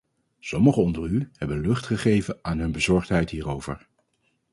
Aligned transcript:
Sommigen 0.39 0.83
onder 0.83 1.03
u 1.11 1.29
hebben 1.37 1.59
lucht 1.61 1.85
gegeven 1.85 2.37
aan 2.41 2.57
hun 2.59 2.71
bezorgdheid 2.71 3.29
hierover. 3.29 3.87